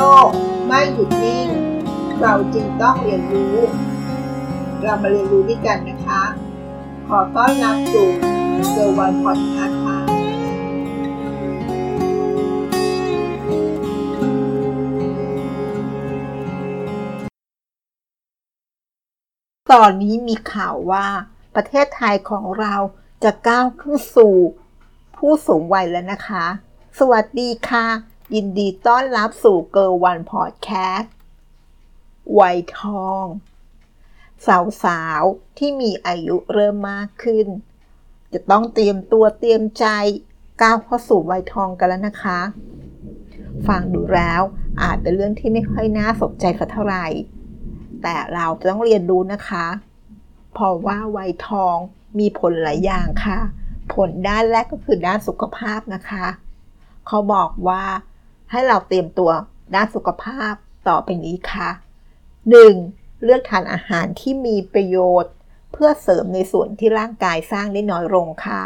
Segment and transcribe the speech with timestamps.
[0.00, 0.28] ลก
[0.66, 1.48] ไม่หยุดนิ่ง
[2.20, 3.56] เราจึงต้องเรียนรู้
[4.82, 6.22] เรามาเรียนรู้ด้วยกันนะคะ
[7.08, 8.08] ขอต้อนรับสู่
[8.70, 9.98] เซอร์วันพอดคาส์ค่ะ
[19.72, 21.06] ตอนนี้มีข่าวว่า
[21.54, 22.74] ประเทศไทยของเรา
[23.22, 24.36] จะก้าวขึ้นสู่
[25.16, 26.46] ผู้สูงวัยแล้วนะคะ
[26.98, 31.14] สวัสดีค่ะ ยินดีต้อนรับสู่เกอร์วันพอดแคสต์
[32.38, 33.24] วัยทอง
[34.84, 37.46] สาวๆ ที่มีอายุเริ่มมากขึ้น
[38.32, 39.86] จะต้องเตรียมตัวเตรียมใจ
[40.62, 42.40] ก้าวเข้าสู่วัยทองกันแล้วนะคะ
[43.66, 44.42] ฟังดูแล้ว
[44.82, 47.06] อาจเป็นเรื่องที่ไม่ค่อยน่าสนใจสักเท่าไหร่
[48.02, 49.66] แต่เราจะต้องเรียนรู้นะคะ
[50.52, 51.76] เพราะว่าวัยทอง
[52.18, 53.38] มีผลหลายอย่างค่ะ
[53.94, 56.26] ผลด้านแรกก็คือด้านสุขภาพนะคะ
[57.06, 57.82] เขาบอกว่า
[58.50, 59.30] ให้เราเตรียมตัว
[59.74, 60.52] ด้านสุขภาพ
[60.88, 61.68] ต่อไปนี้ค่ะ
[62.46, 63.22] 1.
[63.22, 65.34] เลือกทานอาหารที่มีประโยชน์
[65.72, 68.62] เพื่อเสริมในส่วนที่ร่างกายสร้างได้น้อยลงค่ะ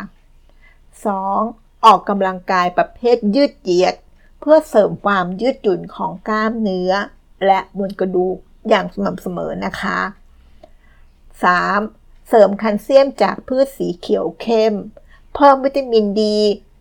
[1.30, 1.84] 2.
[1.84, 3.94] ออกกำลังกายประเภทยืดเหยียด
[4.40, 6.92] เพื่อเสริมความยืดหยุ่นของกล้ามเนื้อ
[7.46, 8.36] และมวลกระดูก
[8.68, 9.98] อย่างสม่ำเสมอนะคะ
[11.54, 12.28] 3.
[12.28, 14.74] เสริมแคลเซียมจากพืชสีเขียวเข้ม
[15.34, 16.38] เพิ่มวิตามินดี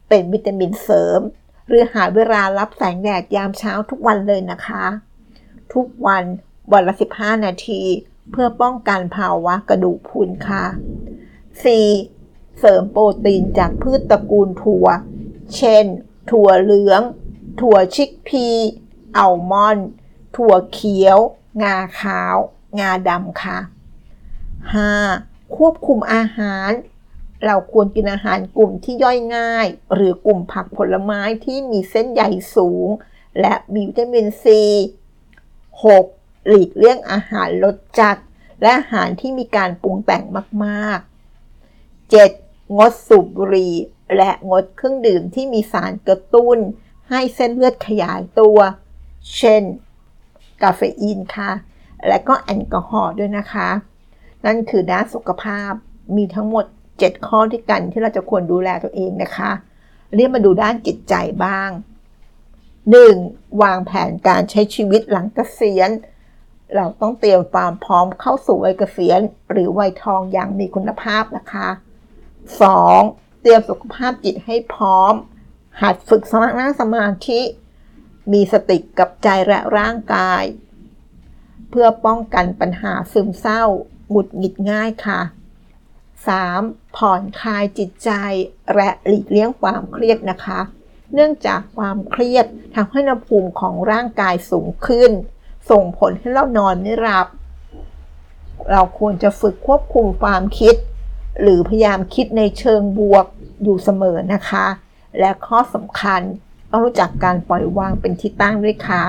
[0.09, 1.19] เป็นวิตามินเสริม
[1.67, 4.85] หรือหาเวลารับแสงแดดยามเช้าทุกวันเลยนะคะ
[5.73, 6.23] ทุกวัน
[6.71, 7.81] วันละ 15 นาที
[8.31, 10.65] เพื่อป้องกันภาวะกระดูกพรุนค่ะ
[11.81, 12.59] 4.
[12.59, 14.87] เสริมโปรตีนจากพืชตระกูลถั่ว
[15.55, 15.85] เช่น
[16.31, 17.01] ถั่วเหลือง
[17.61, 18.47] ถั่วชิกพี
[19.17, 19.89] อัลมอนด์
[20.35, 21.19] ถั่วเขียว
[21.63, 22.37] งาขาว
[22.79, 23.57] งาดำค่ะ
[24.77, 25.55] 5.
[25.55, 26.69] ควบคุมอาหาร
[27.45, 32.23] เราควรกินอาหารกลุ่มที่ย่อยง่าย หรือกลุ่มผักผลไม้ที่มีเส้นใย
[32.55, 32.87] สูง
[33.41, 34.61] และมีวิตามินซี
[35.73, 36.47] 6.
[36.47, 38.17] หลีกเลี่ยงอาหารรสจัด
[38.61, 40.23] และอาหารที่มีการปรุงแต่ง
[40.65, 42.77] มากๆ 7.
[42.77, 43.75] งดสูบบุหรี่
[44.15, 46.57] และงดเครื่องดื่มที่มีสารกระตุ้น
[47.09, 48.57] ให้เส้นเลือดขยายตัว
[49.37, 49.63] เช่น
[50.61, 51.51] กาเฟอีนค่ะ
[52.07, 53.69] และก็แอลกอฮอล์ด้วยนะคะ
[54.45, 55.71] นั่นคือด้านสุขภาพ
[56.15, 56.65] มีทั้งหมด
[56.97, 59.51] 7 ข้อที่กันที่เราจะควรดูแลตัวเองนะคะ
[60.15, 61.15] เรียกมาดูด้านจิตใจ
[61.45, 61.69] บ้าง
[63.05, 63.61] 1.
[63.61, 65.89] วางแผนการใช้ชีวิตหลังเกษียณ
[66.75, 69.19] เราต้องเตรียมความพร้อมเข้าสู่วัยเกษียณ
[69.51, 71.67] หรือวัยทองอย่างมีคุณภาพนะคะ
[72.75, 73.41] 2.
[73.41, 75.13] เตรียมสุขภาพจิตให้พร้อม
[75.81, 77.41] หัดฝึกสมาธิสมาธิ
[78.33, 80.43] มีสติกับใจและร่างกาย
[81.69, 83.63] เพื่อป้องกันปัญหาซึมเศร้า
[84.09, 85.21] หงุดหงิดง่ายค่ะ
[86.39, 86.82] 3.
[87.07, 88.11] ผ่อนคลายจิตใจ
[88.75, 90.59] และหลีกเลี่ยงความเครียดนะคะ
[91.13, 95.11] เนื่องจากความเครียดทำให้อุณหภูมิของร่างกายสูงขึ้น
[95.69, 97.27] ส่งผลให้เรานอนไม่หลับ
[98.71, 100.75] เราควรจะฝึกควบคุมความคิด
[101.41, 103.25] หรือพยายามคิดในเชิงบวก
[103.63, 104.65] อยู่เสมอนะคะ
[105.19, 106.21] และข้อสำคัญ
[106.69, 109.03] ต้องรู้จักการปล่อยวางเป็นที่ตั้งด้วยค่ะ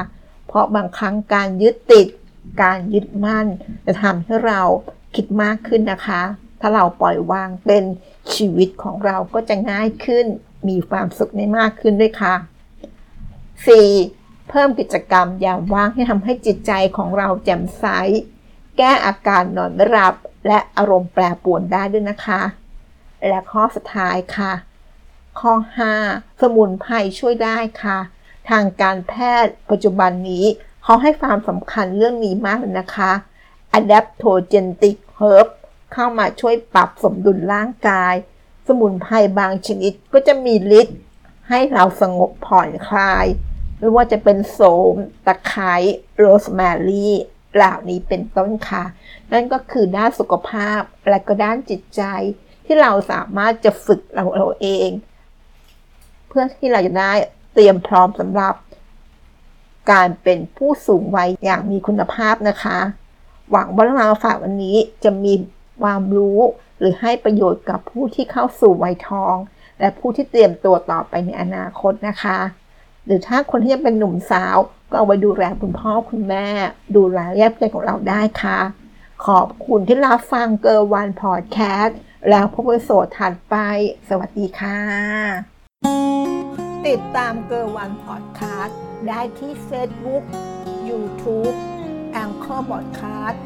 [0.47, 2.06] เพราะบางครั้งการยึดติด
[2.62, 3.47] การยึดมั่น
[3.87, 4.60] จะทำให้เรา
[5.15, 6.22] คิดมากขึ้นนะคะ
[6.67, 7.85] ถ้าเราปล่อยวางเป็น
[8.35, 10.27] ชีวิตของเราก็จะง่ายขึ้น
[10.69, 12.35] มีความสุขได้มากขึ้นด้วยค่ะ
[13.63, 14.49] 4.
[14.49, 17.85] เพิ่มกิจกรรมยามว่างให้ทำให้จิตใจของเราแจ่มใส
[18.79, 20.15] แก้อาการนอนไม่หลับ
[20.47, 22.41] และอารมณ์แปรปรวนได้ด้วยนะคะ
[23.29, 24.53] และข้อสุดท้ายค่ะ
[25.41, 25.53] ข้อ
[25.99, 27.99] 5 สมุนไพรช่วยได้ค่ะ
[28.51, 29.13] ทางการแพ
[29.45, 30.45] ทย์ปัจจุบันนี้
[30.83, 33.13] เขาให้ความสำคัญเรื่องนี้มากเลยนะคะ
[33.79, 35.49] adaptogenic herb
[35.93, 38.15] เข้ามาช่วยปรับสมดุลร่างกาย
[38.67, 40.99] สมุนไพรบางชนิดก็จะมีฤทธิ์
[41.49, 43.27] ให้เราสงบผ่อนคลาย
[43.78, 44.61] ไม่ว่าจะเป็นโส
[44.93, 44.95] ม
[45.27, 45.75] ตะไคร้
[46.17, 47.15] โรสแมรี่
[47.55, 48.84] เหล่านี้เป็นต้นค่ะ
[49.33, 50.81] นั่นก็คือด้านสุขภาพ
[51.11, 52.03] และก็ด้านจิตใจ
[52.65, 54.91] ที่เราสามารถจะฝึกเราเราเอง
[56.28, 57.13] เพื่อที่เราจะได้
[57.54, 58.54] เตรียมพร้อมสำหรับ
[59.91, 62.78] การเป็นผู้สูงวัยอย่างมีคุณภาพนะคะ
[63.51, 65.33] หวังว่าเราฝากวันนี้จะมี
[65.82, 66.41] ความรู้
[66.78, 69.36] หรือให้ประโยชน์กับผู้ที่เข้าสู่วัยทอง
[69.80, 72.38] และผู้ที่เตรียมตัวต่อไปในอนาคตนะคะ
[73.06, 74.56] หรือถ้าคนที่ยังเป็นหนุ่มสาว
[74.91, 76.47] ก็เอาไว้ดูแลคุณพ่อคุณแม่
[76.97, 78.59] ดูแลกายใจของเราได้ค่ะ
[79.26, 81.98] ขอบคุณที่รับฟังเกอร์วันพอดแคสต์
[82.30, 83.56] แล้วพบกัน episode ถัดไป
[84.09, 84.78] สวัสดีค่ะ
[86.86, 88.78] ติดตามเกอร์วันพอดแคสต์
[89.09, 90.24] ได้ที่ Facebook
[90.88, 91.54] YouTube
[92.12, 93.42] แองเกอร์บอดคสต์